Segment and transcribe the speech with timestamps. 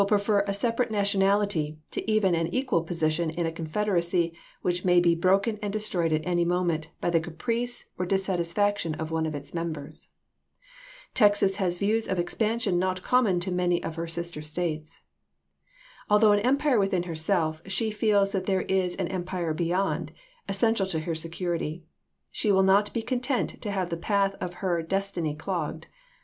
[0.07, 4.99] prefer a separate nationality to even an equal posi tion in a confederacy which may
[4.99, 9.27] be broken and destroyed at any moment by the caprice or dis satisfaction of one
[9.27, 10.09] of its members.
[11.13, 15.01] Texas has views of expansion not common to many of her sister States.
[16.09, 20.13] Although an empire within herself, she feels that there is an empire beyond,
[20.49, 21.83] essential Houston to "t^ l^^i" security.
[22.31, 24.01] She will not be content to have the jan!'7?i86i.
[24.07, 25.85] path of her destiny clogged.